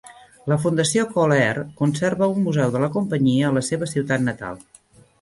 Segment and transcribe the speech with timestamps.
[0.51, 4.63] La Fundació CallAir conserva un museu de la companyia a la seva ciutat natal.